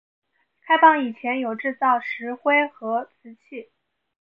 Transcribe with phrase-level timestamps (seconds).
[0.63, 2.67] 开埠以前有制造石灰与
[3.21, 3.71] 瓷器。